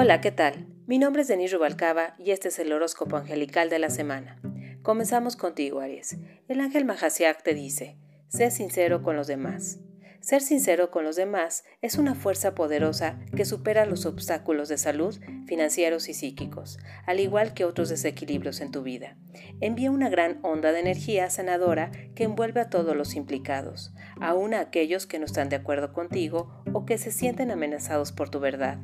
Hola, 0.00 0.20
¿qué 0.20 0.30
tal? 0.30 0.68
Mi 0.86 0.96
nombre 0.96 1.22
es 1.22 1.28
Denis 1.28 1.52
Rubalcaba 1.52 2.14
y 2.20 2.30
este 2.30 2.50
es 2.50 2.60
el 2.60 2.72
horóscopo 2.72 3.16
angelical 3.16 3.68
de 3.68 3.80
la 3.80 3.90
semana. 3.90 4.40
Comenzamos 4.82 5.34
contigo, 5.34 5.80
Aries. 5.80 6.18
El 6.46 6.60
ángel 6.60 6.84
Mahasiak 6.84 7.42
te 7.42 7.52
dice, 7.52 7.98
sé 8.28 8.52
sincero 8.52 9.02
con 9.02 9.16
los 9.16 9.26
demás. 9.26 9.80
Ser 10.20 10.40
sincero 10.40 10.92
con 10.92 11.02
los 11.02 11.16
demás 11.16 11.64
es 11.82 11.98
una 11.98 12.14
fuerza 12.14 12.54
poderosa 12.54 13.18
que 13.34 13.44
supera 13.44 13.86
los 13.86 14.06
obstáculos 14.06 14.68
de 14.68 14.78
salud, 14.78 15.18
financieros 15.48 16.08
y 16.08 16.14
psíquicos, 16.14 16.78
al 17.04 17.18
igual 17.18 17.52
que 17.52 17.64
otros 17.64 17.88
desequilibrios 17.88 18.60
en 18.60 18.70
tu 18.70 18.84
vida. 18.84 19.16
Envía 19.60 19.90
una 19.90 20.10
gran 20.10 20.38
onda 20.44 20.70
de 20.70 20.78
energía 20.78 21.28
sanadora 21.28 21.90
que 22.14 22.22
envuelve 22.22 22.60
a 22.60 22.70
todos 22.70 22.94
los 22.94 23.16
implicados, 23.16 23.92
aun 24.20 24.54
a 24.54 24.60
aquellos 24.60 25.08
que 25.08 25.18
no 25.18 25.24
están 25.24 25.48
de 25.48 25.56
acuerdo 25.56 25.92
contigo 25.92 26.62
o 26.72 26.86
que 26.86 26.98
se 26.98 27.10
sienten 27.10 27.50
amenazados 27.50 28.12
por 28.12 28.30
tu 28.30 28.38
verdad. 28.38 28.78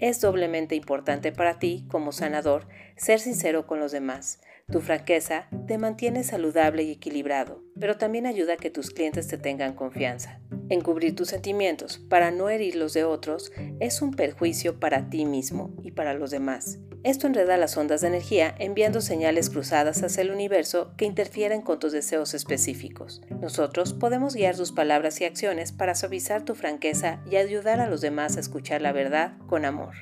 Es 0.00 0.20
doblemente 0.22 0.74
importante 0.74 1.30
para 1.30 1.58
ti, 1.58 1.84
como 1.90 2.12
sanador, 2.12 2.66
ser 2.96 3.20
sincero 3.20 3.66
con 3.66 3.80
los 3.80 3.92
demás. 3.92 4.40
Tu 4.72 4.80
franqueza 4.80 5.48
te 5.66 5.76
mantiene 5.76 6.24
saludable 6.24 6.84
y 6.84 6.92
equilibrado, 6.92 7.62
pero 7.78 7.98
también 7.98 8.26
ayuda 8.26 8.54
a 8.54 8.56
que 8.56 8.70
tus 8.70 8.90
clientes 8.90 9.28
te 9.28 9.36
tengan 9.36 9.74
confianza. 9.74 10.40
Encubrir 10.70 11.14
tus 11.14 11.28
sentimientos 11.28 11.98
para 11.98 12.30
no 12.30 12.48
herir 12.48 12.76
los 12.76 12.94
de 12.94 13.04
otros 13.04 13.52
es 13.78 14.00
un 14.00 14.12
perjuicio 14.12 14.80
para 14.80 15.10
ti 15.10 15.26
mismo 15.26 15.74
y 15.82 15.90
para 15.90 16.14
los 16.14 16.30
demás. 16.30 16.78
Esto 17.02 17.26
enreda 17.26 17.56
las 17.56 17.76
ondas 17.78 18.02
de 18.02 18.08
energía 18.08 18.54
enviando 18.58 19.00
señales 19.00 19.48
cruzadas 19.48 20.02
hacia 20.02 20.20
el 20.20 20.30
universo 20.30 20.92
que 20.98 21.06
interfieren 21.06 21.62
con 21.62 21.78
tus 21.78 21.92
deseos 21.92 22.34
específicos. 22.34 23.22
Nosotros 23.40 23.94
podemos 23.94 24.34
guiar 24.34 24.54
tus 24.54 24.72
palabras 24.72 25.20
y 25.20 25.24
acciones 25.24 25.72
para 25.72 25.94
suavizar 25.94 26.44
tu 26.44 26.54
franqueza 26.54 27.22
y 27.30 27.36
ayudar 27.36 27.80
a 27.80 27.88
los 27.88 28.02
demás 28.02 28.36
a 28.36 28.40
escuchar 28.40 28.82
la 28.82 28.92
verdad 28.92 29.38
con 29.46 29.64
amor. 29.64 29.94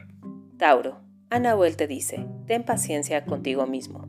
Tauro, 0.59 1.01
Anahuel 1.31 1.77
te 1.77 1.87
dice, 1.87 2.27
ten 2.47 2.65
paciencia 2.65 3.25
contigo 3.25 3.67
mismo. 3.67 4.09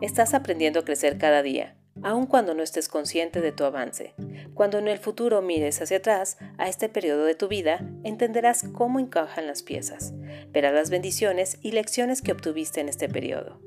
Estás 0.00 0.32
aprendiendo 0.32 0.80
a 0.80 0.84
crecer 0.84 1.18
cada 1.18 1.42
día 1.42 1.76
aun 2.02 2.26
cuando 2.26 2.54
no 2.54 2.62
estés 2.62 2.88
consciente 2.88 3.40
de 3.40 3.52
tu 3.52 3.64
avance. 3.64 4.14
Cuando 4.54 4.78
en 4.78 4.88
el 4.88 4.98
futuro 4.98 5.42
mires 5.42 5.80
hacia 5.80 5.98
atrás 5.98 6.36
a 6.58 6.68
este 6.68 6.88
periodo 6.88 7.24
de 7.24 7.34
tu 7.34 7.48
vida, 7.48 7.86
entenderás 8.04 8.64
cómo 8.72 9.00
encajan 9.00 9.46
las 9.46 9.62
piezas, 9.62 10.12
verás 10.50 10.74
las 10.74 10.90
bendiciones 10.90 11.58
y 11.62 11.72
lecciones 11.72 12.22
que 12.22 12.32
obtuviste 12.32 12.80
en 12.80 12.88
este 12.88 13.08
periodo. 13.08 13.60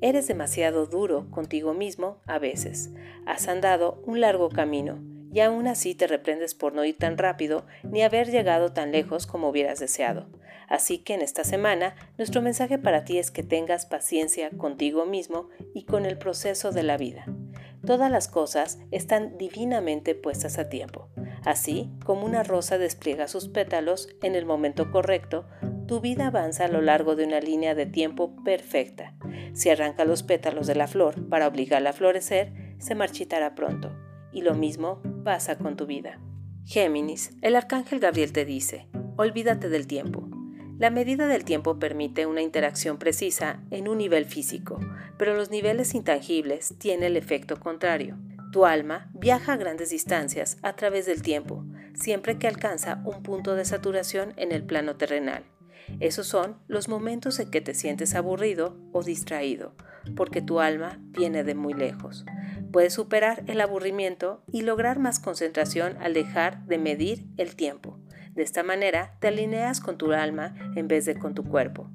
Eres 0.00 0.26
demasiado 0.28 0.86
duro 0.86 1.30
contigo 1.30 1.74
mismo 1.74 2.20
a 2.26 2.38
veces. 2.38 2.90
Has 3.26 3.48
andado 3.48 4.02
un 4.06 4.20
largo 4.20 4.48
camino 4.48 4.98
y 5.32 5.40
aún 5.40 5.66
así 5.66 5.94
te 5.94 6.06
reprendes 6.06 6.54
por 6.54 6.72
no 6.72 6.84
ir 6.84 6.96
tan 6.96 7.18
rápido 7.18 7.66
ni 7.84 8.02
haber 8.02 8.30
llegado 8.30 8.72
tan 8.72 8.92
lejos 8.92 9.26
como 9.26 9.50
hubieras 9.50 9.78
deseado. 9.78 10.26
Así 10.68 10.98
que 10.98 11.14
en 11.14 11.20
esta 11.20 11.44
semana 11.44 11.94
nuestro 12.16 12.40
mensaje 12.42 12.78
para 12.78 13.04
ti 13.04 13.18
es 13.18 13.30
que 13.30 13.42
tengas 13.42 13.86
paciencia 13.86 14.50
contigo 14.50 15.04
mismo 15.04 15.48
y 15.74 15.84
con 15.84 16.06
el 16.06 16.16
proceso 16.16 16.70
de 16.70 16.82
la 16.82 16.96
vida. 16.96 17.26
Todas 17.84 18.10
las 18.10 18.28
cosas 18.28 18.78
están 18.90 19.38
divinamente 19.38 20.14
puestas 20.14 20.58
a 20.58 20.68
tiempo. 20.68 21.08
Así 21.44 21.90
como 22.04 22.26
una 22.26 22.42
rosa 22.42 22.78
despliega 22.78 23.28
sus 23.28 23.48
pétalos 23.48 24.08
en 24.22 24.34
el 24.34 24.44
momento 24.44 24.90
correcto, 24.90 25.46
tu 25.86 26.00
vida 26.00 26.28
avanza 26.28 26.66
a 26.66 26.68
lo 26.68 26.82
largo 26.82 27.16
de 27.16 27.24
una 27.24 27.40
línea 27.40 27.74
de 27.74 27.86
tiempo 27.86 28.36
perfecta. 28.44 29.14
Si 29.54 29.70
arranca 29.70 30.04
los 30.04 30.22
pétalos 30.22 30.66
de 30.66 30.74
la 30.74 30.86
flor 30.86 31.28
para 31.28 31.48
obligarla 31.48 31.90
a 31.90 31.94
florecer, 31.94 32.76
se 32.78 32.94
marchitará 32.94 33.54
pronto. 33.54 33.90
Y 34.32 34.42
lo 34.42 34.54
mismo 34.54 35.02
pasa 35.24 35.58
con 35.58 35.76
tu 35.76 35.86
vida. 35.86 36.20
Géminis, 36.64 37.36
el 37.42 37.56
arcángel 37.56 37.98
Gabriel 37.98 38.32
te 38.32 38.44
dice, 38.44 38.88
olvídate 39.16 39.68
del 39.68 39.88
tiempo. 39.88 40.29
La 40.80 40.88
medida 40.88 41.26
del 41.26 41.44
tiempo 41.44 41.78
permite 41.78 42.24
una 42.24 42.40
interacción 42.40 42.96
precisa 42.96 43.60
en 43.70 43.86
un 43.86 43.98
nivel 43.98 44.24
físico, 44.24 44.80
pero 45.18 45.36
los 45.36 45.50
niveles 45.50 45.94
intangibles 45.94 46.74
tienen 46.78 47.04
el 47.04 47.16
efecto 47.18 47.60
contrario. 47.60 48.16
Tu 48.50 48.64
alma 48.64 49.10
viaja 49.12 49.52
a 49.52 49.56
grandes 49.58 49.90
distancias 49.90 50.56
a 50.62 50.76
través 50.76 51.04
del 51.04 51.20
tiempo, 51.20 51.66
siempre 51.92 52.38
que 52.38 52.48
alcanza 52.48 53.02
un 53.04 53.22
punto 53.22 53.56
de 53.56 53.66
saturación 53.66 54.32
en 54.38 54.52
el 54.52 54.64
plano 54.64 54.96
terrenal. 54.96 55.44
Esos 56.00 56.26
son 56.26 56.56
los 56.66 56.88
momentos 56.88 57.40
en 57.40 57.50
que 57.50 57.60
te 57.60 57.74
sientes 57.74 58.14
aburrido 58.14 58.74
o 58.92 59.02
distraído, 59.02 59.74
porque 60.16 60.40
tu 60.40 60.60
alma 60.60 60.98
viene 61.10 61.44
de 61.44 61.54
muy 61.54 61.74
lejos. 61.74 62.24
Puedes 62.72 62.94
superar 62.94 63.44
el 63.48 63.60
aburrimiento 63.60 64.42
y 64.50 64.62
lograr 64.62 64.98
más 64.98 65.20
concentración 65.20 65.98
al 66.00 66.14
dejar 66.14 66.64
de 66.64 66.78
medir 66.78 67.26
el 67.36 67.54
tiempo. 67.54 67.98
De 68.34 68.42
esta 68.42 68.62
manera 68.62 69.16
te 69.20 69.28
alineas 69.28 69.80
con 69.80 69.98
tu 69.98 70.12
alma 70.12 70.54
en 70.76 70.88
vez 70.88 71.04
de 71.04 71.18
con 71.18 71.34
tu 71.34 71.44
cuerpo. 71.44 71.90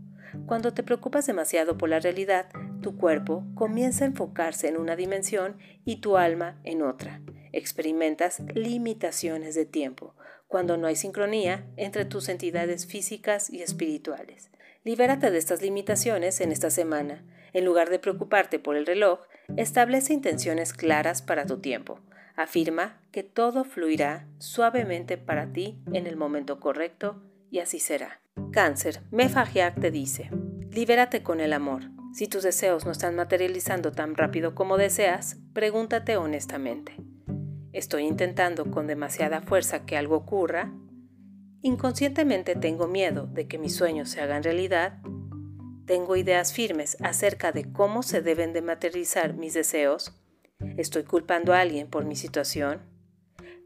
Cuando 0.46 0.74
te 0.74 0.84
preocupas 0.84 1.26
demasiado 1.26 1.78
por 1.78 1.90
la 1.90 2.00
realidad, 2.00 2.48
tu 2.82 2.98
cuerpo 2.98 3.44
comienza 3.56 4.04
a 4.04 4.08
enfocarse 4.08 4.68
en 4.68 4.78
una 4.78 4.96
dimensión 4.96 5.58
y 5.86 5.98
tu 5.98 6.18
alma 6.18 6.60
en 6.64 6.82
otra. 6.82 7.22
Experimentas 7.52 8.42
limitaciones 8.54 9.56
de 9.56 9.66
tiempo, 9.66 10.14
cuando 10.48 10.78
no 10.78 10.88
hay 10.88 10.96
sincronía 10.96 11.66
entre 11.78 12.06
tus 12.06 12.30
entidades 12.30 12.86
físicas 12.86 13.50
y 13.50 13.62
espirituales. 13.62 14.52
Libérate 14.84 15.32
de 15.32 15.38
estas 15.38 15.62
limitaciones 15.62 16.42
en 16.42 16.52
esta 16.52 16.70
semana. 16.70 17.24
En 17.54 17.66
lugar 17.66 17.90
de 17.90 17.98
preocuparte 17.98 18.60
por 18.60 18.76
el 18.76 18.86
reloj, 18.86 19.22
establece 19.58 20.14
intenciones 20.14 20.74
claras 20.74 21.22
para 21.22 21.46
tu 21.46 21.60
tiempo. 21.60 22.00
Afirma 22.36 23.00
que 23.12 23.24
todo 23.24 23.64
fluirá 23.64 24.28
suavemente 24.40 25.18
para 25.18 25.54
ti 25.54 25.80
en 25.94 26.06
el 26.06 26.18
momento 26.18 26.60
correcto 26.60 27.22
y 27.50 27.60
así 27.60 27.80
será. 27.80 28.20
Cáncer, 28.52 29.02
Mefagiac 29.12 29.80
te 29.80 29.90
dice, 29.90 30.30
libérate 30.70 31.24
con 31.24 31.40
el 31.40 31.54
amor. 31.54 31.84
Si 32.14 32.28
tus 32.28 32.44
deseos 32.44 32.86
no 32.86 32.92
están 32.92 33.16
materializando 33.16 33.92
tan 33.92 34.16
rápido 34.16 34.56
como 34.56 34.78
deseas, 34.78 35.38
pregúntate 35.54 36.18
honestamente. 36.18 36.96
¿Estoy 37.72 38.04
intentando 38.04 38.72
con 38.72 38.88
demasiada 38.88 39.42
fuerza 39.42 39.86
que 39.86 39.98
algo 39.98 40.16
ocurra? 40.16 40.74
¿Inconscientemente 41.62 42.56
tengo 42.56 42.88
miedo 42.88 43.28
de 43.28 43.48
que 43.48 43.58
mis 43.58 43.76
sueños 43.76 44.10
se 44.10 44.22
hagan 44.22 44.44
realidad? 44.44 45.00
¿Tengo 45.86 46.16
ideas 46.16 46.54
firmes 46.54 46.98
acerca 47.02 47.52
de 47.52 47.72
cómo 47.72 48.04
se 48.04 48.22
deben 48.22 48.54
de 48.54 48.62
materializar 48.62 49.34
mis 49.34 49.54
deseos? 49.54 50.14
¿Estoy 50.78 51.04
culpando 51.04 51.54
a 51.54 51.60
alguien 51.62 51.88
por 51.88 52.06
mi 52.06 52.16
situación? 52.16 52.82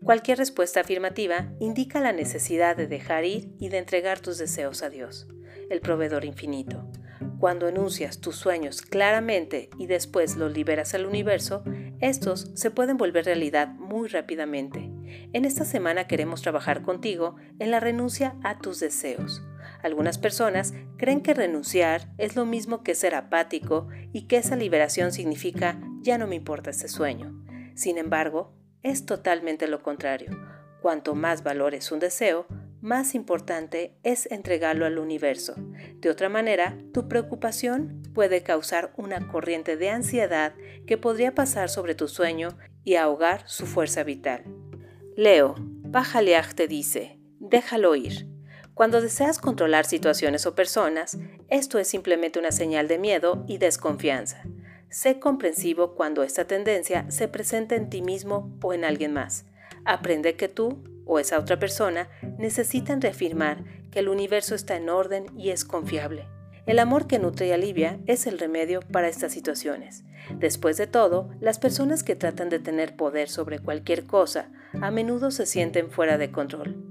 Cualquier 0.04 0.38
respuesta 0.38 0.80
afirmativa 0.80 1.52
indica 1.60 2.00
la 2.00 2.14
necesidad 2.14 2.78
de 2.78 2.88
dejar 2.88 3.26
ir 3.26 3.54
y 3.60 3.70
de 3.70 3.80
entregar 3.80 4.20
tus 4.20 4.38
deseos 4.38 4.82
a 4.82 4.90
Dios, 4.90 5.28
el 5.70 5.82
proveedor 5.82 6.24
infinito. 6.24 6.90
Cuando 7.38 7.68
enuncias 7.68 8.20
tus 8.20 8.36
sueños 8.36 8.82
claramente 8.82 9.70
y 9.78 9.88
después 9.88 10.38
los 10.38 10.54
liberas 10.54 10.94
al 10.94 11.06
universo, 11.06 11.64
estos 12.00 12.52
se 12.54 12.72
pueden 12.72 12.98
volver 12.98 13.26
realidad 13.26 13.68
muy 13.68 14.08
rápidamente. 14.08 14.90
En 15.34 15.46
esta 15.46 15.66
semana 15.66 16.08
queremos 16.08 16.42
trabajar 16.42 16.82
contigo 16.82 17.36
en 17.60 17.72
la 17.72 17.80
renuncia 17.80 18.36
a 18.44 18.60
tus 18.60 18.80
deseos. 18.80 19.42
Algunas 19.84 20.18
personas 20.18 20.74
creen 20.98 21.22
que 21.22 21.34
renunciar 21.34 22.10
es 22.18 22.36
lo 22.36 22.46
mismo 22.46 22.84
que 22.84 22.96
ser 22.96 23.16
apático 23.16 23.88
y 24.14 24.28
que 24.28 24.38
esa 24.38 24.56
liberación 24.56 25.12
significa 25.12 25.80
ya 26.02 26.18
no 26.18 26.28
me 26.28 26.36
importa 26.36 26.70
este 26.70 26.88
sueño. 26.88 27.34
Sin 27.76 27.98
embargo, 27.98 28.54
es 28.84 29.06
totalmente 29.06 29.68
lo 29.68 29.82
contrario. 29.84 30.32
Cuanto 30.82 31.16
más 31.16 31.44
valores 31.44 31.92
un 31.92 32.00
deseo, 32.00 32.48
más 32.82 33.14
importante 33.14 33.98
es 34.04 34.32
entregarlo 34.32 34.86
al 34.86 35.00
universo. 35.00 35.56
De 35.96 36.10
otra 36.10 36.30
manera, 36.30 36.78
tu 36.94 37.10
preocupación 37.10 38.02
puede 38.14 38.42
causar 38.42 38.94
una 38.96 39.28
corriente 39.28 39.76
de 39.76 39.90
ansiedad 39.90 40.54
que 40.88 40.98
podría 40.98 41.36
pasar 41.36 41.70
sobre 41.70 41.96
tu 41.96 42.08
sueño 42.08 42.58
y 42.84 42.96
ahogar 42.96 43.44
su 43.48 43.66
fuerza 43.66 44.04
vital. 44.04 44.44
Leo, 45.18 45.56
Pajaleaj 45.92 46.54
te 46.54 46.68
dice, 46.68 47.20
déjalo 47.40 47.96
ir. 47.96 48.28
Cuando 48.74 49.02
deseas 49.02 49.40
controlar 49.40 49.86
situaciones 49.86 50.46
o 50.46 50.56
personas, 50.56 51.18
esto 51.50 51.80
es 51.80 51.90
simplemente 51.90 52.40
una 52.40 52.54
señal 52.54 52.88
de 52.88 52.98
miedo 52.98 53.44
y 53.46 53.58
desconfianza. 53.58 54.44
Sé 54.90 55.20
comprensivo 55.20 55.94
cuando 55.94 56.24
esta 56.24 56.46
tendencia 56.46 57.06
se 57.12 57.28
presenta 57.28 57.76
en 57.76 57.90
ti 57.90 58.02
mismo 58.02 58.52
o 58.64 58.74
en 58.74 58.84
alguien 58.84 59.14
más. 59.14 59.46
Aprende 59.86 60.36
que 60.36 60.48
tú 60.48 60.84
o 61.06 61.20
esa 61.20 61.38
otra 61.38 61.60
persona 61.60 62.10
necesitan 62.38 63.00
reafirmar 63.00 63.64
que 63.92 64.00
el 64.00 64.10
universo 64.10 64.56
está 64.56 64.76
en 64.76 64.90
orden 64.90 65.28
y 65.38 65.52
es 65.52 65.64
confiable. 65.64 66.28
El 66.66 66.80
amor 66.80 67.08
que 67.08 67.20
nutre 67.20 67.48
y 67.48 67.52
alivia 67.52 68.00
es 68.08 68.28
el 68.28 68.40
remedio 68.40 68.82
para 68.82 69.10
estas 69.10 69.32
situaciones. 69.32 70.04
Después 70.36 70.78
de 70.78 70.88
todo, 70.88 71.30
las 71.40 71.60
personas 71.60 72.04
que 72.04 72.16
tratan 72.16 72.50
de 72.50 72.60
tener 72.60 72.96
poder 72.96 73.30
sobre 73.30 73.60
cualquier 73.60 74.06
cosa 74.06 74.50
a 74.82 74.92
menudo 74.92 75.32
se 75.32 75.46
sienten 75.46 75.92
fuera 75.92 76.18
de 76.18 76.32
control 76.32 76.90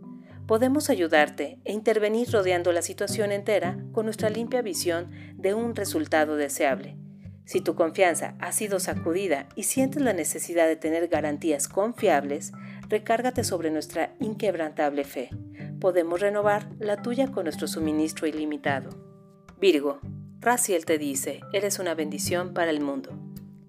podemos 0.48 0.88
ayudarte 0.88 1.58
e 1.66 1.74
intervenir 1.74 2.30
rodeando 2.30 2.72
la 2.72 2.80
situación 2.80 3.32
entera 3.32 3.76
con 3.92 4.06
nuestra 4.06 4.30
limpia 4.30 4.62
visión 4.62 5.10
de 5.34 5.52
un 5.52 5.76
resultado 5.76 6.36
deseable. 6.36 6.96
Si 7.48 7.62
tu 7.62 7.74
confianza 7.74 8.34
ha 8.40 8.52
sido 8.52 8.78
sacudida 8.78 9.48
y 9.54 9.62
sientes 9.62 10.02
la 10.02 10.12
necesidad 10.12 10.66
de 10.66 10.76
tener 10.76 11.08
garantías 11.08 11.66
confiables, 11.66 12.52
recárgate 12.90 13.42
sobre 13.42 13.70
nuestra 13.70 14.14
inquebrantable 14.20 15.02
fe. 15.04 15.30
Podemos 15.80 16.20
renovar 16.20 16.68
la 16.78 17.00
tuya 17.00 17.32
con 17.32 17.44
nuestro 17.44 17.66
suministro 17.66 18.26
ilimitado. 18.26 18.90
Virgo, 19.58 19.98
Raciel 20.40 20.84
te 20.84 20.98
dice, 20.98 21.40
eres 21.54 21.78
una 21.78 21.94
bendición 21.94 22.52
para 22.52 22.68
el 22.68 22.82
mundo. 22.82 23.18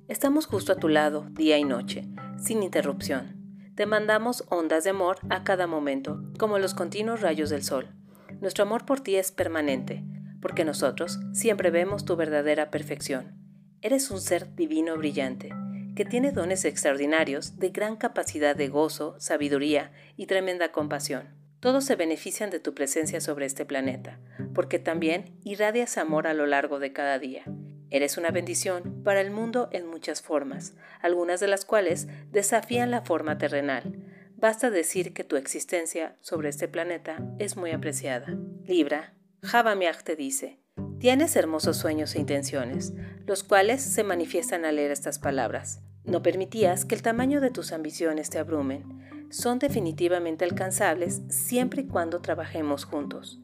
Estamos 0.09 0.45
justo 0.45 0.73
a 0.73 0.75
tu 0.75 0.89
lado, 0.89 1.29
día 1.31 1.57
y 1.57 1.63
noche, 1.63 2.05
sin 2.37 2.63
interrupción. 2.63 3.37
Te 3.75 3.85
mandamos 3.85 4.43
ondas 4.49 4.83
de 4.83 4.89
amor 4.89 5.19
a 5.29 5.45
cada 5.45 5.67
momento, 5.67 6.21
como 6.37 6.59
los 6.59 6.73
continuos 6.73 7.21
rayos 7.21 7.49
del 7.49 7.63
sol. 7.63 7.95
Nuestro 8.41 8.65
amor 8.65 8.85
por 8.85 8.99
ti 8.99 9.15
es 9.15 9.31
permanente, 9.31 10.03
porque 10.41 10.65
nosotros 10.65 11.17
siempre 11.31 11.71
vemos 11.71 12.03
tu 12.03 12.17
verdadera 12.17 12.71
perfección. 12.71 13.38
Eres 13.81 14.11
un 14.11 14.19
ser 14.19 14.55
divino 14.55 14.97
brillante, 14.97 15.53
que 15.95 16.03
tiene 16.03 16.33
dones 16.33 16.65
extraordinarios 16.65 17.59
de 17.59 17.69
gran 17.69 17.95
capacidad 17.95 18.53
de 18.53 18.67
gozo, 18.67 19.15
sabiduría 19.19 19.93
y 20.17 20.25
tremenda 20.25 20.73
compasión. 20.73 21.29
Todos 21.61 21.85
se 21.85 21.95
benefician 21.95 22.49
de 22.49 22.59
tu 22.59 22.73
presencia 22.73 23.21
sobre 23.21 23.45
este 23.45 23.65
planeta, 23.65 24.19
porque 24.53 24.79
también 24.79 25.37
irradias 25.45 25.97
amor 25.97 26.27
a 26.27 26.33
lo 26.33 26.45
largo 26.45 26.79
de 26.79 26.91
cada 26.91 27.19
día. 27.19 27.43
Eres 27.89 28.17
una 28.17 28.31
bendición 28.31 29.01
para 29.03 29.21
el 29.21 29.31
mundo 29.31 29.69
en 29.71 29.87
muchas 29.87 30.21
formas, 30.21 30.75
algunas 31.01 31.39
de 31.39 31.47
las 31.47 31.63
cuales 31.63 32.07
desafían 32.31 32.91
la 32.91 33.01
forma 33.01 33.37
terrenal. 33.37 33.95
Basta 34.35 34.69
decir 34.69 35.13
que 35.13 35.23
tu 35.23 35.37
existencia 35.37 36.17
sobre 36.19 36.49
este 36.49 36.67
planeta 36.67 37.23
es 37.39 37.55
muy 37.55 37.71
apreciada. 37.71 38.37
Libra, 38.65 39.13
Javamiach 39.41 40.03
te 40.03 40.17
dice, 40.17 40.58
tienes 40.99 41.35
hermosos 41.35 41.77
sueños 41.77 42.15
e 42.15 42.19
intenciones, 42.19 42.93
los 43.25 43.43
cuales 43.43 43.81
se 43.81 44.03
manifiestan 44.03 44.65
al 44.65 44.75
leer 44.75 44.91
estas 44.91 45.17
palabras. 45.19 45.81
No 46.03 46.21
permitías 46.21 46.85
que 46.85 46.95
el 46.95 47.01
tamaño 47.01 47.41
de 47.41 47.51
tus 47.51 47.71
ambiciones 47.71 48.29
te 48.29 48.39
abrumen 48.39 48.99
son 49.29 49.59
definitivamente 49.59 50.43
alcanzables 50.43 51.21
siempre 51.29 51.83
y 51.83 51.87
cuando 51.87 52.19
trabajemos 52.19 52.85
juntos. 52.85 53.39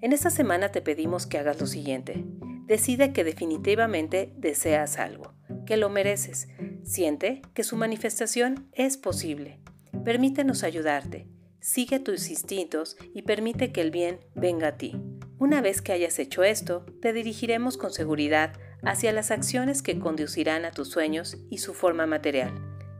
En 0.00 0.12
esta 0.12 0.30
semana 0.30 0.70
te 0.70 0.80
pedimos 0.82 1.26
que 1.26 1.38
hagas 1.38 1.60
lo 1.60 1.66
siguiente. 1.66 2.24
Decide 2.66 3.12
que 3.12 3.24
definitivamente 3.24 4.32
deseas 4.36 4.98
algo, 4.98 5.32
que 5.64 5.76
lo 5.76 5.88
mereces. 5.88 6.48
Siente 6.82 7.42
que 7.54 7.64
su 7.64 7.76
manifestación 7.76 8.68
es 8.72 8.96
posible. 8.96 9.60
Permítenos 10.04 10.62
ayudarte. 10.62 11.28
Sigue 11.60 11.98
tus 11.98 12.30
instintos 12.30 12.96
y 13.14 13.22
permite 13.22 13.72
que 13.72 13.80
el 13.80 13.90
bien 13.90 14.20
venga 14.34 14.68
a 14.68 14.76
ti. 14.76 14.96
Una 15.40 15.60
vez 15.60 15.82
que 15.82 15.92
hayas 15.92 16.18
hecho 16.18 16.42
esto, 16.42 16.84
te 17.00 17.12
dirigiremos 17.12 17.76
con 17.76 17.92
seguridad 17.92 18.54
hacia 18.82 19.12
las 19.12 19.30
acciones 19.30 19.82
que 19.82 20.00
conducirán 20.00 20.64
a 20.64 20.72
tus 20.72 20.88
sueños 20.90 21.36
y 21.48 21.58
su 21.58 21.74
forma 21.74 22.06
material. 22.06 22.52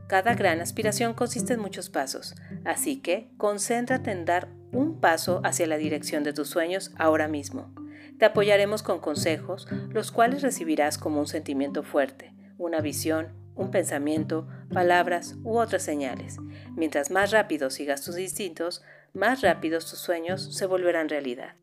Cada 0.07 0.35
gran 0.35 0.61
aspiración 0.61 1.13
consiste 1.13 1.53
en 1.53 1.59
muchos 1.59 1.89
pasos, 1.89 2.35
así 2.63 3.01
que 3.01 3.29
concéntrate 3.37 4.11
en 4.11 4.23
dar 4.23 4.47
un 4.71 5.01
paso 5.01 5.41
hacia 5.43 5.67
la 5.67 5.77
dirección 5.77 6.23
de 6.23 6.31
tus 6.31 6.49
sueños 6.49 6.91
ahora 6.97 7.27
mismo. 7.27 7.73
Te 8.17 8.25
apoyaremos 8.25 8.83
con 8.83 8.99
consejos, 8.99 9.67
los 9.89 10.11
cuales 10.11 10.41
recibirás 10.41 10.97
como 10.97 11.19
un 11.19 11.27
sentimiento 11.27 11.83
fuerte, 11.83 12.33
una 12.57 12.79
visión, 12.79 13.33
un 13.55 13.69
pensamiento, 13.69 14.47
palabras 14.73 15.35
u 15.43 15.57
otras 15.57 15.83
señales. 15.83 16.37
Mientras 16.75 17.11
más 17.11 17.31
rápido 17.31 17.69
sigas 17.69 18.01
tus 18.01 18.17
instintos, 18.17 18.81
más 19.13 19.41
rápidos 19.41 19.89
tus 19.89 19.99
sueños 19.99 20.55
se 20.55 20.65
volverán 20.65 21.09
realidad. 21.09 21.55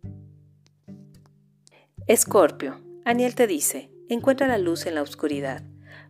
Escorpio, 2.08 2.80
Aniel 3.04 3.34
te 3.34 3.48
dice, 3.48 3.90
encuentra 4.08 4.46
la 4.46 4.58
luz 4.58 4.86
en 4.86 4.94
la 4.94 5.02
oscuridad. 5.02 5.64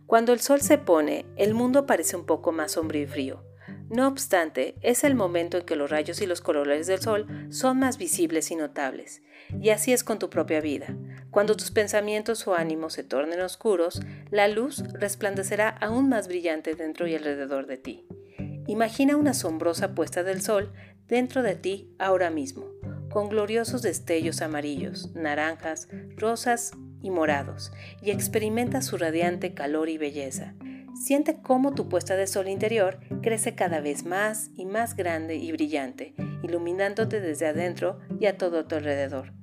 Cuando 0.05 0.31
el 0.31 0.39
sol 0.39 0.61
se 0.61 0.77
pone, 0.77 1.25
el 1.37 1.55
mundo 1.55 1.87
parece 1.87 2.15
un 2.15 2.27
poco 2.27 2.51
más 2.51 2.73
sombrío 2.73 3.05
y 3.05 3.07
frío. 3.07 3.43
No 3.89 4.07
obstante, 4.07 4.75
es 4.81 5.03
el 5.03 5.15
momento 5.15 5.57
en 5.57 5.65
que 5.65 5.75
los 5.75 5.89
rayos 5.89 6.21
y 6.21 6.27
los 6.27 6.39
colores 6.39 6.85
del 6.85 7.01
sol 7.01 7.25
son 7.49 7.79
más 7.79 7.97
visibles 7.97 8.51
y 8.51 8.55
notables. 8.55 9.23
Y 9.59 9.69
así 9.69 9.91
es 9.91 10.03
con 10.03 10.19
tu 10.19 10.29
propia 10.29 10.61
vida. 10.61 10.95
Cuando 11.31 11.57
tus 11.57 11.71
pensamientos 11.71 12.47
o 12.47 12.53
ánimos 12.53 12.93
se 12.93 13.03
tornen 13.03 13.41
oscuros, 13.41 13.99
la 14.29 14.47
luz 14.47 14.83
resplandecerá 14.93 15.69
aún 15.69 16.09
más 16.09 16.27
brillante 16.27 16.75
dentro 16.75 17.07
y 17.07 17.15
alrededor 17.15 17.65
de 17.65 17.77
ti. 17.77 18.05
Imagina 18.67 19.17
una 19.17 19.31
asombrosa 19.31 19.95
puesta 19.95 20.21
del 20.21 20.43
sol 20.43 20.73
dentro 21.07 21.41
de 21.41 21.55
ti 21.55 21.89
ahora 21.97 22.29
mismo, 22.29 22.67
con 23.17 23.29
gloriosos 23.29 23.81
destellos 23.81 24.43
amarillos, 24.43 25.09
naranjas, 25.15 25.87
rosas 26.17 26.73
y 27.01 27.09
morados, 27.09 27.71
y 27.99 28.11
experimenta 28.11 28.83
su 28.83 28.95
radiante 28.95 29.55
calor 29.55 29.89
y 29.89 29.97
belleza. 29.97 30.53
Siente 30.93 31.41
cómo 31.41 31.73
tu 31.73 31.89
puesta 31.89 32.15
de 32.15 32.27
sol 32.27 32.47
interior 32.47 32.99
crece 33.23 33.55
cada 33.55 33.79
vez 33.79 34.05
más 34.05 34.51
y 34.55 34.67
más 34.67 34.95
grande 34.95 35.35
y 35.37 35.51
brillante, 35.51 36.13
iluminándote 36.43 37.19
desde 37.19 37.47
adentro 37.47 37.97
y 38.19 38.27
a 38.27 38.37
todo 38.37 38.67
tu 38.67 38.75
alrededor. 38.75 39.33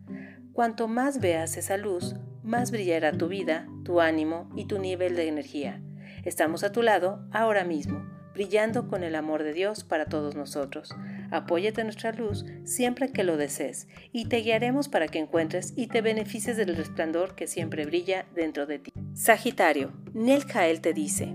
Cuanto 0.53 0.87
más 0.87 1.19
veas 1.19 1.57
esa 1.57 1.77
luz, 1.77 2.15
más 2.45 2.71
brillará 2.71 3.11
tu 3.11 3.27
vida, 3.27 3.67
tu 3.83 4.01
ánimo 4.01 4.53
y 4.55 4.67
tu 4.67 4.79
nivel 4.79 5.17
de 5.17 5.27
energía. 5.27 5.83
Estamos 6.25 6.63
a 6.63 6.71
tu 6.71 6.81
lado 6.81 7.27
ahora 7.33 7.65
mismo, 7.65 8.07
brillando 8.35 8.87
con 8.87 9.03
el 9.03 9.17
amor 9.17 9.43
de 9.43 9.53
Dios 9.53 9.83
para 9.83 10.05
todos 10.07 10.37
nosotros. 10.37 10.95
Apóyate 11.35 11.81
en 11.81 11.89
nuestra 11.89 12.13
luz 12.13 12.45
siempre 12.63 13.11
que 13.11 13.25
lo 13.25 13.37
desees 13.37 13.89
y 14.13 14.27
te 14.27 14.37
guiaremos 14.37 14.89
para 14.89 15.09
que 15.09 15.19
encuentres 15.19 15.73
y 15.75 15.89
te 15.89 16.01
beneficies 16.01 16.57
del 16.57 16.77
resplandor 16.77 17.35
que 17.35 17.49
siempre 17.49 17.85
brilla 17.87 18.25
dentro 18.37 18.67
de 18.67 18.79
ti. 18.79 18.93
Sagitario, 19.15 19.93
Nel 20.13 20.45
Jael 20.45 20.81
te 20.81 20.93
dice, 20.93 21.35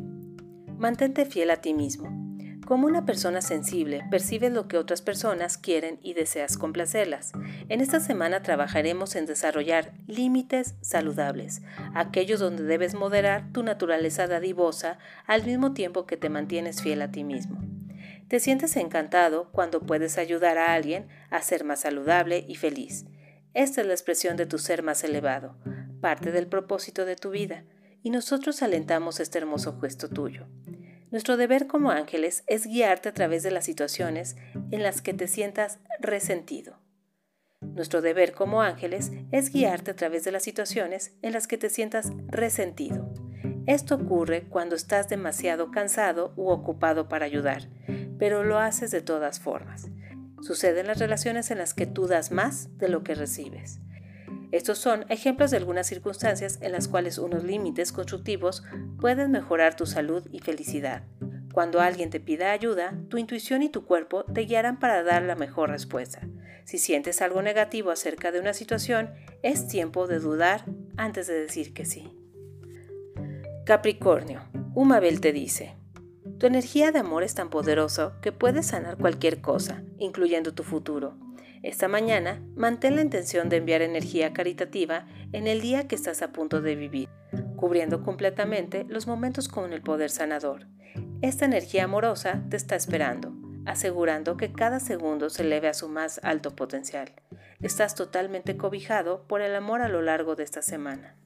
mantente 0.78 1.25
fiel 1.25 1.51
a 1.51 1.57
ti 1.57 1.74
mismo. 1.74 2.18
Como 2.66 2.88
una 2.88 3.06
persona 3.06 3.42
sensible, 3.42 4.06
percibes 4.10 4.54
lo 4.54 4.69
que 4.69 4.78
otras 4.78 5.01
personas 5.01 5.57
quieren 5.57 6.00
y 6.02 6.13
deseas 6.13 6.57
complacerlas. 6.57 7.34
En 7.68 7.81
esta 7.81 8.00
semana 8.00 8.42
trabajaremos 8.42 9.18
en 9.18 9.25
desarrollar 9.25 9.92
límites 10.07 10.75
saludables, 10.80 11.62
aquellos 11.94 12.40
donde 12.40 12.63
debes 12.63 12.94
moderar 12.94 13.52
tu 13.52 13.63
naturaleza 13.63 14.28
dadivosa 14.28 14.98
al 15.28 15.44
mismo 15.44 15.74
tiempo 15.74 16.06
que 16.06 16.16
te 16.16 16.30
mantienes 16.30 16.81
fiel 16.81 17.02
a 17.02 17.12
ti 17.12 17.25
mismo. 17.25 17.69
Te 18.30 18.40
sientes 18.40 18.76
encantado 18.76 19.50
cuando 19.52 19.81
puedes 19.81 20.20
ayudar 20.20 20.60
a 20.60 20.74
alguien 20.74 21.08
a 21.31 21.42
ser 21.42 21.64
más 21.64 21.81
saludable 21.81 22.46
y 22.48 22.56
feliz. 22.56 23.06
Esta 23.56 23.81
es 23.81 23.88
la 23.88 23.94
expresión 23.94 24.38
de 24.38 24.46
tu 24.46 24.60
ser 24.60 24.84
más 24.84 25.04
elevado, 25.04 25.58
parte 26.00 26.31
del 26.31 26.46
propósito 26.46 27.06
de 27.06 27.16
tu 27.16 27.31
vida, 27.31 27.66
y 28.04 28.12
nosotros 28.12 28.62
alentamos 28.62 29.20
este 29.20 29.40
hermoso 29.40 29.80
gesto 29.81 30.10
tuyo. 30.10 30.48
Nuestro 31.10 31.38
deber 31.38 31.66
como 31.66 31.90
ángeles 31.90 32.44
es 32.46 32.68
guiarte 32.68 33.10
a 33.10 33.14
través 33.16 33.42
de 33.42 33.50
las 33.50 33.66
situaciones 33.66 34.36
en 34.70 34.84
las 34.84 35.02
que 35.02 35.16
te 35.16 35.28
sientas 35.28 35.80
resentido. 36.00 36.78
Nuestro 37.62 38.02
deber 38.02 38.33
como 38.33 38.62
ángeles 38.62 39.12
es 39.31 39.52
guiarte 39.52 39.90
a 39.90 39.95
través 39.95 40.24
de 40.24 40.31
las 40.31 40.44
situaciones 40.44 41.16
en 41.24 41.33
las 41.33 41.48
que 41.48 41.57
te 41.57 41.71
sientas 41.71 42.12
resentido. 42.28 43.12
Esto 43.66 43.95
ocurre 43.95 44.44
cuando 44.50 44.76
estás 44.76 45.09
demasiado 45.09 45.71
cansado 45.71 46.33
u 46.36 46.50
ocupado 46.50 47.09
para 47.09 47.26
ayudar, 47.26 47.69
pero 48.19 48.44
lo 48.44 48.59
haces 48.59 48.92
de 48.92 49.02
todas 49.02 49.40
formas. 49.40 49.88
Sucede 50.42 50.81
en 50.81 50.88
las 50.88 50.99
relaciones 50.99 51.49
en 51.49 51.57
las 51.57 51.73
que 51.73 51.85
tú 51.85 52.06
das 52.06 52.31
más 52.31 52.78
de 52.78 52.90
lo 52.90 53.04
que 53.04 53.16
recibes. 53.16 53.80
Estos 54.52 54.78
son 54.80 55.06
ejemplos 55.09 55.52
de 55.52 55.57
algunas 55.57 55.88
circunstancias 55.88 56.59
en 56.61 56.71
las 56.71 56.88
cuales 56.88 57.18
unos 57.18 57.44
límites 57.44 57.92
constructivos 57.92 58.64
pueden 58.99 59.31
mejorar 59.31 59.76
tu 59.76 59.85
salud 59.85 60.28
y 60.31 60.40
felicidad. 60.40 61.04
Cuando 61.54 61.81
alguien 61.81 62.09
te 62.09 62.19
pida 62.19 62.52
ayuda, 62.52 62.94
tu 63.09 63.18
intuición 63.18 63.64
y 63.64 63.69
tu 63.69 63.85
cuerpo 63.85 64.23
te 64.23 64.42
guiarán 64.42 64.80
para 64.80 65.04
dar 65.04 65.23
la 65.23 65.35
mejor 65.35 65.69
respuesta. 65.69 66.21
Si 66.64 66.78
sientes 66.78 67.21
algo 67.21 67.42
negativo 67.42 67.92
acerca 67.92 68.31
de 68.31 68.40
una 68.40 68.54
situación, 68.54 69.11
es 69.42 69.68
tiempo 69.68 70.07
de 70.07 70.19
dudar 70.19 70.66
antes 70.97 71.28
de 71.28 71.33
decir 71.33 71.73
que 71.73 71.85
sí. 71.85 72.16
Capricornio, 73.66 74.42
Umabel 74.73 75.21
te 75.21 75.31
dice, 75.31 75.76
tu 76.40 76.48
energía 76.48 76.92
de 76.92 77.00
amor 77.00 77.24
es 77.24 77.36
tan 77.36 77.50
poderosa 77.50 78.14
que 78.22 78.31
puedes 78.31 78.68
sanar 78.68 78.98
cualquier 78.98 79.42
cosa, 79.42 79.84
incluyendo 79.98 80.54
tu 80.54 80.64
futuro. 80.64 81.18
Esta 81.64 81.90
mañana, 81.90 82.42
mantén 82.56 82.96
la 82.96 83.02
intención 83.02 83.50
de 83.50 83.58
enviar 83.58 83.81
energía 83.81 84.31
caritativa 84.31 85.06
en 85.34 85.48
el 85.48 85.60
día 85.60 85.90
que 85.90 85.96
estás 85.96 86.22
a 86.22 86.31
punto 86.31 86.62
de 86.62 86.76
vivir, 86.76 87.10
cubriendo 87.58 88.04
completamente 88.04 88.86
los 88.88 89.06
momentos 89.06 89.50
con 89.50 89.74
el 89.74 89.81
poder 89.81 90.10
sanador. 90.10 90.68
Esta 91.22 91.44
energía 91.44 91.84
amorosa 91.84 92.42
te 92.50 92.56
está 92.56 92.78
esperando, 92.78 93.34
asegurando 93.66 94.38
que 94.38 94.54
cada 94.54 94.80
segundo 94.80 95.30
se 95.30 95.44
eleve 95.44 95.68
a 95.68 95.74
su 95.74 95.90
más 95.90 96.22
alto 96.24 96.56
potencial. 96.56 97.12
Estás 97.62 97.96
totalmente 97.96 98.56
cobijado 98.56 99.28
por 99.28 99.42
el 99.42 99.54
amor 99.54 99.81
a 99.81 99.90
lo 99.90 100.02
largo 100.02 100.38
de 100.38 100.44
esta 100.44 100.62
semana. 100.62 101.18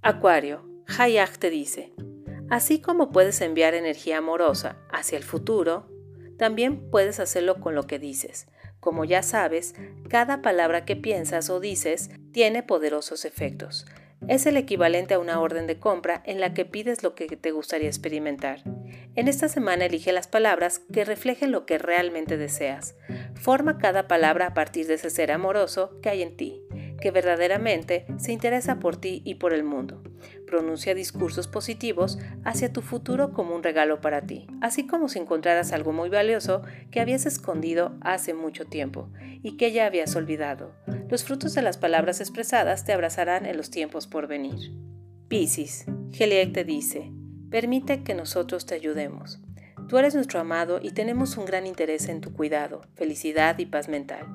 Acuario, 0.00 0.64
Hayak 0.86 1.38
te 1.38 1.50
dice, 1.50 1.92
Así 2.50 2.80
como 2.80 3.10
puedes 3.10 3.40
enviar 3.40 3.74
energía 3.74 4.18
amorosa 4.18 4.76
hacia 4.90 5.18
el 5.18 5.24
futuro, 5.24 5.86
también 6.38 6.90
puedes 6.90 7.20
hacerlo 7.20 7.60
con 7.60 7.74
lo 7.74 7.86
que 7.86 7.98
dices. 7.98 8.46
Como 8.80 9.04
ya 9.04 9.22
sabes, 9.22 9.74
cada 10.08 10.40
palabra 10.40 10.84
que 10.84 10.96
piensas 10.96 11.50
o 11.50 11.60
dices 11.60 12.10
tiene 12.32 12.62
poderosos 12.62 13.24
efectos. 13.24 13.86
Es 14.26 14.46
el 14.46 14.56
equivalente 14.56 15.14
a 15.14 15.18
una 15.18 15.40
orden 15.40 15.66
de 15.66 15.78
compra 15.78 16.22
en 16.24 16.40
la 16.40 16.54
que 16.54 16.64
pides 16.64 17.02
lo 17.02 17.14
que 17.14 17.26
te 17.26 17.50
gustaría 17.50 17.88
experimentar. 17.88 18.62
En 19.14 19.28
esta 19.28 19.48
semana 19.48 19.86
elige 19.86 20.12
las 20.12 20.26
palabras 20.26 20.80
que 20.92 21.04
reflejen 21.04 21.52
lo 21.52 21.66
que 21.66 21.78
realmente 21.78 22.36
deseas. 22.36 22.96
Forma 23.34 23.78
cada 23.78 24.08
palabra 24.08 24.46
a 24.48 24.54
partir 24.54 24.86
de 24.86 24.94
ese 24.94 25.10
ser 25.10 25.30
amoroso 25.32 26.00
que 26.02 26.08
hay 26.08 26.22
en 26.22 26.36
ti. 26.36 26.57
Que 27.00 27.10
verdaderamente 27.10 28.06
se 28.18 28.32
interesa 28.32 28.78
por 28.78 28.96
ti 28.96 29.22
y 29.24 29.36
por 29.36 29.52
el 29.52 29.64
mundo. 29.64 30.02
Pronuncia 30.46 30.94
discursos 30.94 31.48
positivos 31.48 32.18
hacia 32.44 32.72
tu 32.72 32.82
futuro 32.82 33.32
como 33.32 33.54
un 33.54 33.62
regalo 33.62 34.00
para 34.00 34.22
ti, 34.22 34.46
así 34.60 34.86
como 34.86 35.08
si 35.08 35.18
encontraras 35.18 35.72
algo 35.72 35.92
muy 35.92 36.08
valioso 36.08 36.62
que 36.90 37.00
habías 37.00 37.26
escondido 37.26 37.96
hace 38.00 38.34
mucho 38.34 38.64
tiempo 38.66 39.10
y 39.42 39.56
que 39.56 39.72
ya 39.72 39.86
habías 39.86 40.16
olvidado. 40.16 40.74
Los 41.08 41.24
frutos 41.24 41.54
de 41.54 41.62
las 41.62 41.78
palabras 41.78 42.20
expresadas 42.20 42.84
te 42.84 42.92
abrazarán 42.92 43.46
en 43.46 43.56
los 43.56 43.70
tiempos 43.70 44.06
por 44.06 44.26
venir. 44.26 44.72
Piscis, 45.28 45.84
Geliek 46.10 46.52
te 46.52 46.64
dice, 46.64 47.12
permite 47.50 48.02
que 48.02 48.14
nosotros 48.14 48.66
te 48.66 48.74
ayudemos. 48.74 49.40
Tú 49.88 49.96
eres 49.96 50.14
nuestro 50.14 50.38
amado 50.38 50.80
y 50.82 50.90
tenemos 50.90 51.38
un 51.38 51.46
gran 51.46 51.66
interés 51.66 52.08
en 52.08 52.20
tu 52.20 52.34
cuidado, 52.34 52.82
felicidad 52.94 53.58
y 53.58 53.64
paz 53.64 53.88
mental. 53.88 54.26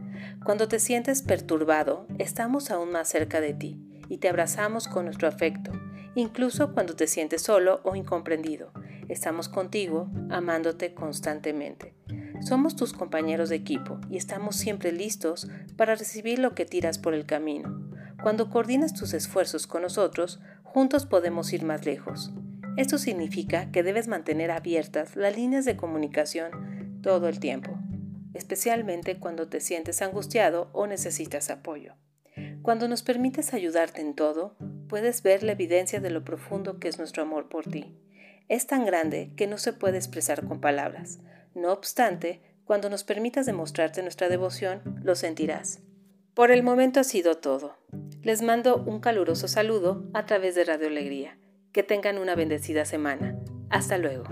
Cuando 0.43 0.67
te 0.67 0.79
sientes 0.79 1.21
perturbado, 1.21 2.07
estamos 2.17 2.71
aún 2.71 2.91
más 2.91 3.07
cerca 3.07 3.39
de 3.39 3.53
ti 3.53 3.77
y 4.09 4.17
te 4.17 4.29
abrazamos 4.29 4.87
con 4.87 5.05
nuestro 5.05 5.27
afecto, 5.27 5.71
incluso 6.15 6.73
cuando 6.73 6.95
te 6.95 7.05
sientes 7.05 7.43
solo 7.43 7.81
o 7.83 7.95
incomprendido. 7.95 8.71
Estamos 9.09 9.47
contigo, 9.47 10.09
amándote 10.31 10.95
constantemente. 10.95 11.93
Somos 12.41 12.75
tus 12.75 12.91
compañeros 12.91 13.49
de 13.49 13.55
equipo 13.57 13.99
y 14.09 14.17
estamos 14.17 14.55
siempre 14.55 14.91
listos 14.91 15.47
para 15.77 15.93
recibir 15.93 16.39
lo 16.39 16.55
que 16.55 16.65
tiras 16.65 16.97
por 16.97 17.13
el 17.13 17.27
camino. 17.27 17.79
Cuando 18.23 18.49
coordinas 18.49 18.95
tus 18.95 19.13
esfuerzos 19.13 19.67
con 19.67 19.83
nosotros, 19.83 20.39
juntos 20.63 21.05
podemos 21.05 21.53
ir 21.53 21.63
más 21.63 21.85
lejos. 21.85 22.31
Esto 22.75 22.97
significa 22.97 23.71
que 23.71 23.83
debes 23.83 24.07
mantener 24.07 24.49
abiertas 24.49 25.15
las 25.15 25.35
líneas 25.35 25.63
de 25.63 25.77
comunicación 25.77 26.99
todo 27.03 27.27
el 27.27 27.39
tiempo, 27.39 27.77
especialmente 28.33 29.19
cuando 29.19 29.47
te 29.47 29.59
sientes 29.59 30.01
angustiado 30.01 30.69
o 30.73 30.87
necesitas 30.87 31.51
apoyo. 31.51 31.93
Cuando 32.63 32.87
nos 32.87 33.03
permites 33.03 33.53
ayudarte 33.53 34.01
en 34.01 34.15
todo, 34.15 34.55
puedes 34.87 35.21
ver 35.21 35.43
la 35.43 35.51
evidencia 35.51 35.99
de 35.99 36.09
lo 36.09 36.23
profundo 36.23 36.79
que 36.79 36.87
es 36.87 36.97
nuestro 36.97 37.21
amor 37.21 37.47
por 37.47 37.65
ti. 37.65 37.95
Es 38.49 38.65
tan 38.65 38.85
grande 38.85 39.31
que 39.35 39.45
no 39.45 39.59
se 39.59 39.73
puede 39.73 39.97
expresar 39.97 40.45
con 40.45 40.59
palabras. 40.59 41.19
No 41.53 41.71
obstante, 41.71 42.41
cuando 42.65 42.89
nos 42.89 43.03
permitas 43.03 43.45
demostrarte 43.45 44.01
nuestra 44.01 44.29
devoción, 44.29 44.81
lo 45.03 45.15
sentirás. 45.15 45.81
Por 46.33 46.49
el 46.49 46.63
momento 46.63 46.99
ha 46.99 47.03
sido 47.03 47.37
todo. 47.37 47.77
Les 48.23 48.41
mando 48.41 48.77
un 48.77 48.99
caluroso 48.99 49.47
saludo 49.47 50.09
a 50.13 50.25
través 50.25 50.55
de 50.55 50.63
Radio 50.63 50.87
Alegría. 50.87 51.37
Que 51.73 51.81
tengan 51.83 52.19
una 52.19 52.35
bendecida 52.35 52.85
semana. 52.85 53.35
Hasta 53.69 53.97
luego. 53.97 54.25